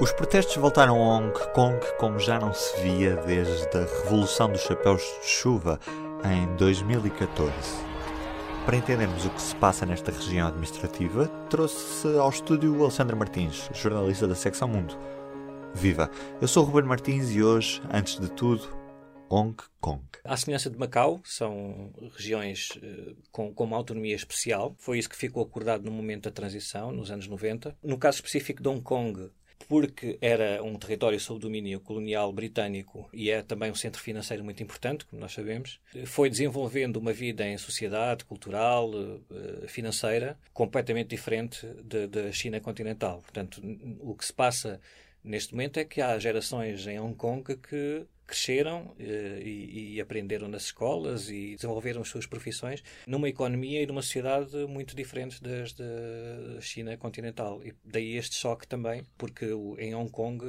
[0.00, 4.62] Os protestos voltaram a Hong Kong como já não se via desde a Revolução dos
[4.62, 5.78] Chapéus de Chuva
[6.24, 7.52] em 2014.
[8.64, 13.68] Para entendermos o que se passa nesta região administrativa, trouxe ao estúdio o Alexandre Martins,
[13.74, 14.98] jornalista da Secção Mundo.
[15.74, 16.10] Viva!
[16.40, 18.68] Eu sou o Ruben Martins e hoje, antes de tudo,
[19.30, 20.02] Hong Kong.
[20.24, 24.74] À semelhança de Macau, são regiões uh, com, com uma autonomia especial.
[24.78, 27.76] Foi isso que ficou acordado no momento da transição, nos anos 90.
[27.82, 29.30] No caso específico de Hong Kong,
[29.68, 34.62] porque era um território sob domínio colonial britânico e é também um centro financeiro muito
[34.62, 41.66] importante, como nós sabemos, foi desenvolvendo uma vida em sociedade, cultural, eh, financeira, completamente diferente
[42.10, 43.20] da China continental.
[43.22, 43.60] Portanto,
[44.00, 44.80] o que se passa
[45.22, 50.48] neste momento é que há gerações em Hong Kong que cresceram eh, e, e, aprenderam
[50.48, 55.72] nas escolas e desenvolveram as suas profissões numa economia e numa sociedade muito diferentes das
[55.74, 57.60] da China continental.
[57.62, 59.46] E daí este choque também, porque
[59.78, 60.42] em Hong Kong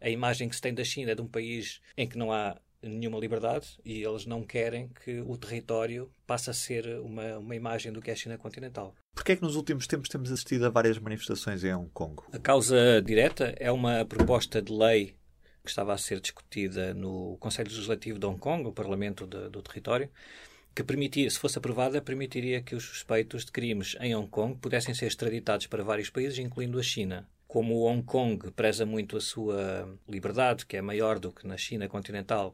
[0.00, 2.60] a imagem que se tem da China é de um país em que não há
[2.84, 7.92] nenhuma liberdade e eles não querem que o território passe a ser uma, uma imagem
[7.92, 8.94] do que é a China continental.
[9.14, 12.22] Porquê é que nos últimos tempos temos assistido a várias manifestações em Hong Kong?
[12.32, 15.16] A causa direta é uma proposta de lei
[15.62, 19.62] que estava a ser discutida no Conselho Legislativo de Hong Kong, o Parlamento de, do
[19.62, 20.10] território,
[20.74, 24.92] que permitia, se fosse aprovada, permitiria que os suspeitos de crimes em Hong Kong pudessem
[24.92, 27.26] ser extraditados para vários países, incluindo a China.
[27.54, 31.86] Como Hong Kong preza muito a sua liberdade, que é maior do que na China
[31.86, 32.52] continental,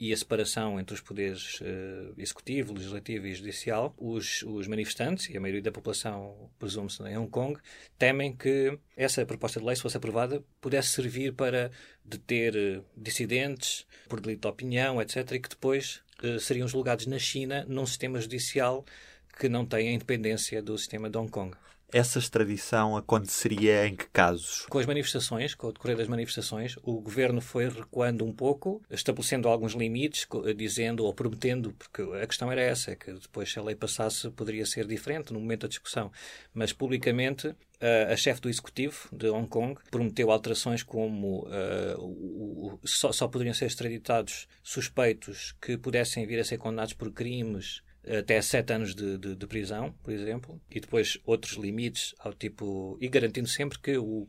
[0.00, 5.36] e a separação entre os poderes uh, executivo, legislativo e judicial, os, os, manifestantes, e
[5.36, 7.60] a maioria da população, presume-se, em Hong Kong,
[7.98, 11.70] temem que essa proposta de lei, se fosse aprovada, pudesse servir para
[12.02, 17.18] deter uh, dissidentes por delito de opinião, etc., e que depois uh, seriam julgados na
[17.18, 18.82] China num sistema judicial
[19.38, 21.54] que não tem a independência do sistema de Hong Kong.
[21.92, 24.66] Essa extradição aconteceria em que casos?
[24.68, 29.48] Com as manifestações, com o decorrer das manifestações, o governo foi recuando um pouco, estabelecendo
[29.48, 33.74] alguns limites, dizendo ou prometendo, porque a questão era essa, que depois se a lei
[33.74, 36.12] passasse poderia ser diferente no momento da discussão.
[36.52, 37.54] Mas publicamente
[38.10, 43.28] a chefe do executivo de Hong Kong prometeu alterações como uh, o, o, só, só
[43.28, 48.94] poderiam ser extraditados suspeitos que pudessem vir a ser condenados por crimes até sete anos
[48.94, 53.78] de, de, de, prisão, por exemplo, e depois outros limites ao tipo e garantindo sempre
[53.78, 54.28] que o,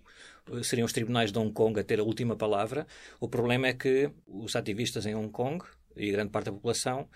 [0.64, 2.88] seriam os tribunais de Hong Kong a ter a última palavra.
[3.20, 5.64] O problema é que os ativistas em Hong Kong
[5.96, 7.08] e grande parte da população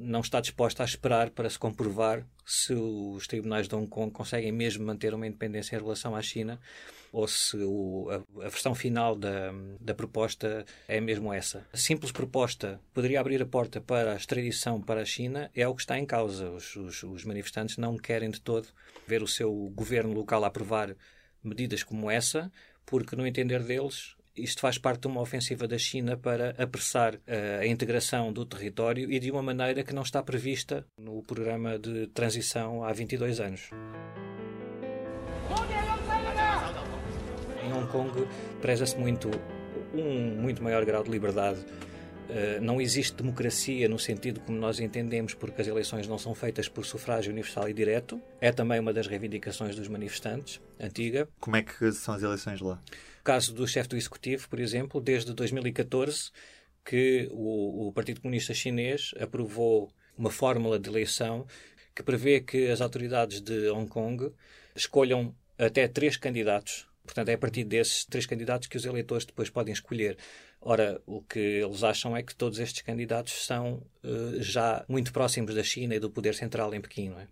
[0.00, 4.50] não está disposta a esperar para se comprovar se os tribunais de Hong Kong conseguem
[4.50, 6.58] mesmo manter uma independência em relação à China
[7.12, 11.66] ou se o, a, a, versão final da, da proposta é mesmo essa.
[11.72, 15.74] A simples proposta poderia abrir a porta para a extradição para a China, é o
[15.74, 16.50] que está em causa.
[16.50, 18.68] Os, os, os manifestantes não querem de todo
[19.06, 20.94] ver o seu governo local aprovar
[21.42, 22.50] medidas como essa,
[22.86, 27.60] porque, no entender deles, isto faz parte de uma ofensiva da China para apressar uh,
[27.60, 32.06] a integração do território e de uma maneira que não está prevista no programa de
[32.08, 33.70] transição há 22 anos.
[37.64, 38.26] Em Hong Kong
[38.60, 39.30] preza-se muito
[39.92, 41.64] um muito maior grau de liberdade
[42.30, 46.68] Uh, não existe democracia no sentido como nós entendemos, porque as eleições não são feitas
[46.68, 48.20] por sufrágio universal e direto.
[48.40, 51.28] É também uma das reivindicações dos manifestantes, antiga.
[51.40, 52.80] Como é que são as eleições lá?
[53.30, 56.32] Caso do chefe do executivo, por exemplo, desde 2014,
[56.84, 61.46] que o, o Partido Comunista Chinês aprovou uma fórmula de eleição
[61.94, 64.32] que prevê que as autoridades de Hong Kong
[64.74, 66.88] escolham até três candidatos.
[67.04, 70.16] Portanto, é a partir desses três candidatos que os eleitores depois podem escolher.
[70.60, 75.54] Ora, o que eles acham é que todos estes candidatos são uh, já muito próximos
[75.54, 77.28] da China e do poder central em Pequim, não é?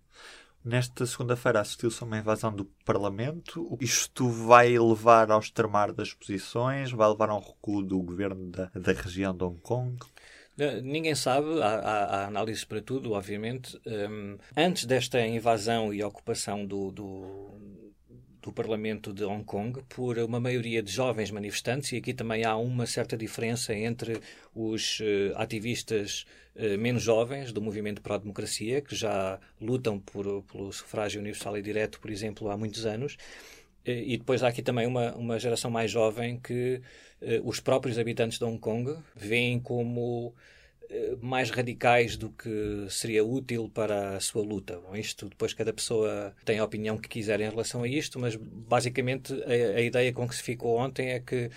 [0.69, 3.79] Nesta segunda-feira assistiu-se a uma invasão do Parlamento.
[3.81, 6.93] Isto vai levar ao extremar das posições?
[6.93, 9.97] Vai levar a um recuo do governo da, da região de Hong Kong?
[10.83, 13.81] Ninguém sabe, há, há, há análises para tudo, obviamente.
[13.87, 17.49] Um, antes desta invasão e ocupação do, do,
[18.49, 22.57] do Parlamento de Hong Kong por uma maioria de jovens manifestantes, e aqui também há
[22.57, 24.21] uma certa diferença entre
[24.55, 26.25] os uh, ativistas
[26.57, 32.01] uh, menos jovens do movimento pró-democracia, que já lutam por, pelo sufrágio universal e direto,
[32.01, 33.17] por exemplo, há muitos anos,
[33.85, 36.81] E depois há aqui também uma, uma geração mais jovem que
[37.43, 40.35] os próprios habitantes de Hong Kong veem como
[41.21, 44.79] mais radicais do que seria útil para a sua luta.
[44.79, 48.37] Bom, isto depois cada pessoa tem a opinião que quiser em relação a isto, mas
[48.37, 51.51] basicamente a, a ideia com que se ficou ontem é que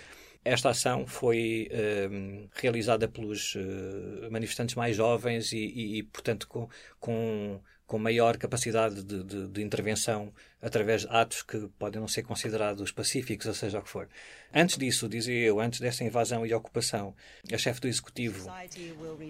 [0.44, 6.68] esta ação foi uh, realizada pelos uh, manifestantes mais jovens e, e, e portanto, com,
[6.98, 12.24] com, com, maior capacidade de, de, de, intervenção através de atos que podem não ser
[12.24, 14.08] considerados pacíficos, ou seja o que for.
[14.52, 17.14] Antes disso, dizia eu, antes dessa invasão e ocupação,
[17.52, 18.50] a chefe do Executivo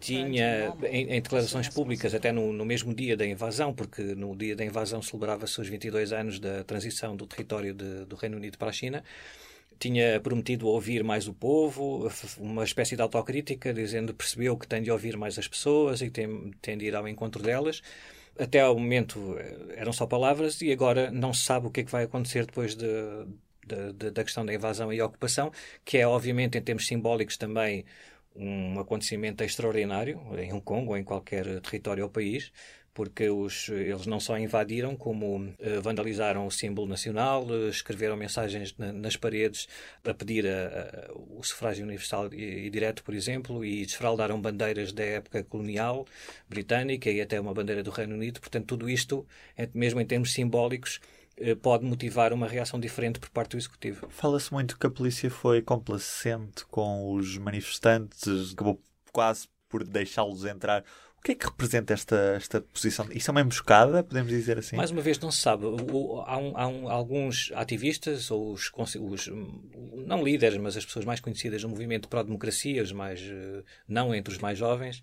[0.00, 4.56] tinha, em, em declarações públicas, até no, no, mesmo dia da invasão, porque no dia
[4.56, 8.70] da invasão celebrava-se os 22 anos da transição do território de, do Reino Unido para
[8.70, 9.04] a China,
[9.82, 12.08] tinha prometido ouvir mais o povo,
[12.38, 16.04] uma espécie de autocrítica, dizendo que percebeu que tem de ouvir mais as pessoas e
[16.06, 17.82] que tem, tem de ir ao encontro delas.
[18.38, 21.84] Até ao momento eh, eram só palavras e agora não se sabe o que é
[21.84, 22.86] que vai acontecer depois de,
[23.66, 25.50] de, de, da questão da invasão e ocupação,
[25.84, 27.84] que é obviamente em termos simbólicos também
[28.36, 32.52] um acontecimento extraordinário em Hong Kong ou em qualquer território ou país
[32.94, 38.74] porque os, eles não só invadiram, como uh, vandalizaram o símbolo nacional, uh, escreveram mensagens
[38.76, 39.66] na, nas paredes
[40.04, 44.92] a pedir a, a, o sufrágio universal e, e, direto, por exemplo, e desfraldaram bandeiras
[44.92, 46.06] da época colonial
[46.48, 48.40] britânica e até uma bandeira do Reino Unido.
[48.40, 49.26] Portanto, tudo isto,
[49.74, 51.00] mesmo em termos simbólicos,
[51.62, 54.06] pode motivar uma reação diferente por parte do Executivo.
[54.10, 58.80] Fala-se muito que a polícia foi complacente com os manifestantes, acabou
[59.10, 60.84] quase por deixá-los entrar.
[61.22, 63.06] O que é que representa esta, esta posição?
[63.12, 64.74] Isso é uma emboscada, podemos dizer assim?
[64.74, 65.66] Mais uma vez, não se sabe.
[65.66, 69.30] O, há, um, há um, alguns ativistas, ou os, os,
[70.04, 74.40] não líderes, mas as pessoas mais conhecidas do movimento pró-democracia, mais, eh, não entre os
[74.40, 75.00] mais jovens,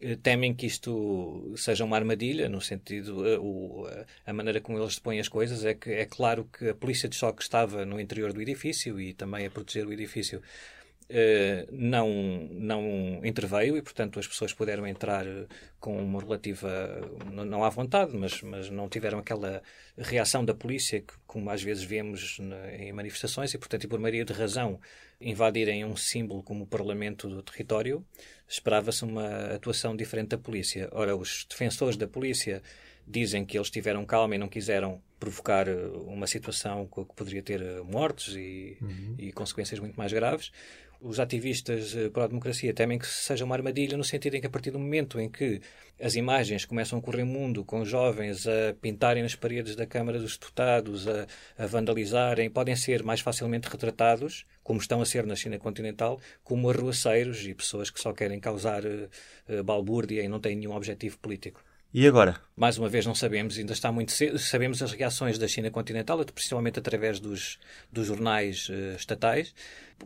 [0.00, 5.20] eh, temem que isto seja uma armadilha, no sentido, eh, a maneira como eles põem
[5.20, 8.40] as coisas é que é claro que a polícia de choque estava no interior do
[8.40, 10.40] edifício e também a proteger o edifício
[11.12, 12.08] eh, não,
[12.52, 15.26] não interveio e, portanto, as pessoas puderam entrar
[15.80, 17.00] com uma relativa,
[17.32, 19.60] não à vontade, mas, mas não tiveram aquela
[19.98, 22.38] reação da polícia que, como às vezes vemos
[22.78, 24.78] em manifestações, e, portanto, e por maioria de razão,
[25.20, 28.06] invadirem um símbolo como o Parlamento do território,
[28.46, 30.88] esperava-se uma atuação diferente da polícia.
[30.92, 32.62] Ora, os defensores da polícia
[33.04, 35.74] dizem que eles tiveram calma e não quiseram provocar eh,
[36.06, 39.16] uma situação que poderia ter eh, mortes e, uhum.
[39.18, 40.52] e consequências muito mais graves
[41.00, 44.46] os ativistas eh, para a democracia temem que seja uma armadilha no sentido em que
[44.46, 45.60] a partir do momento em que
[46.00, 50.36] as imagens começam a correr mundo com jovens a pintarem nas paredes da Câmara dos
[50.36, 51.26] Deputados, a,
[51.58, 56.70] a vandalizarem, podem ser mais facilmente retratados, como estão a ser na China continental, como
[56.70, 61.62] arruaceiros e pessoas que só querem causar uh, balbúrdia e não têm nenhum objetivo político.
[61.92, 62.40] E agora?
[62.60, 64.38] Mais uma vez não sabemos, ainda está muito cedo.
[64.38, 67.58] Sabemos as reações da China continental, principalmente através dos,
[67.90, 69.54] dos jornais uh, estatais.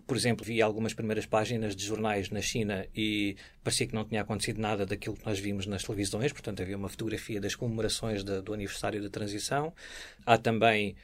[0.07, 4.21] Por exemplo, vi algumas primeiras páginas de jornais na China e parecia que não tinha
[4.21, 8.55] acontecido nada daquilo que nós vimos nas televisões, portanto havia uma fotografia das comemorações do
[8.55, 9.73] aniversário da transição.
[10.25, 10.95] Há também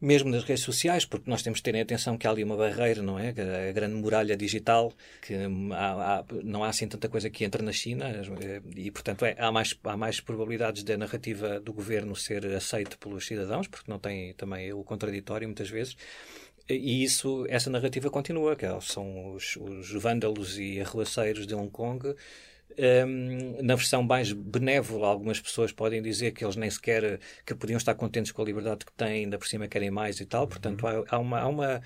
[0.00, 2.56] mesmo nas redes sociais, porque nós temos de ter em atenção que há ali uma
[2.56, 3.30] barreira, não é?
[3.68, 4.92] A grande muralha digital,
[5.22, 5.34] que
[5.72, 8.10] há, há, não há assim tanta coisa que entra na China
[8.76, 10.20] e, portanto, é, há, mais, há mais
[10.64, 15.46] probabilidades da narrativa do governo ser aceita pelos cidadãos, porque não tem também o contraditório
[15.46, 15.96] muitas vezes.
[16.68, 22.14] E isso, essa narrativa continua, que são os, os vândalos e arruaceiros de Hong Kong
[22.76, 27.76] um, na versão mais benévola, algumas pessoas podem dizer que eles nem sequer que podiam
[27.76, 30.42] estar contentes com a liberdade que têm, ainda por cima querem mais e tal.
[30.42, 30.48] Uhum.
[30.48, 31.82] Portanto, há, há uma, há uma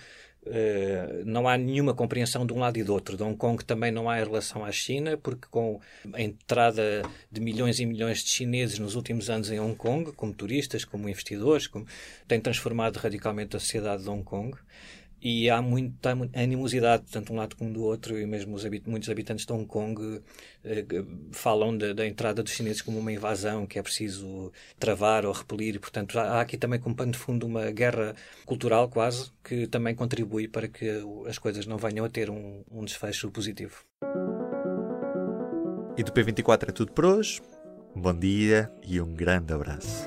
[0.49, 3.17] Uh, não há nenhuma compreensão de um lado e do outro.
[3.17, 5.81] De Hong Kong também não há em relação à China, porque com
[6.13, 10.33] a entrada de milhões e milhões de chineses nos últimos anos em Hong Kong, como
[10.33, 11.87] turistas, como investidores, como,
[12.27, 14.57] tem transformado radicalmente a sociedade de Hong Kong
[15.21, 19.45] e há muita animosidade, tanto um lado como do outro, e mesmo habit muitos habitantes
[19.45, 20.21] de Hong Kong
[20.65, 20.85] eh,
[21.33, 25.75] falam de, da entrada dos chineses como uma invasão que é preciso travar ou repelir,
[25.75, 28.15] e, portanto há aqui também como pano de fundo uma guerra
[28.47, 30.89] cultural quase, que também contribui para que
[31.27, 33.85] as coisas não venham a ter um, um desfecho positivo.
[35.97, 37.43] E do P24 é tudo por hoje.
[37.95, 40.07] bom dia e um grande abraço.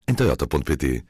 [0.11, 1.03] em toyota.pt.